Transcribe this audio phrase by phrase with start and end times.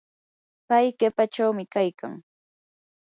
[0.67, 2.13] pay qipachawmi kaykan.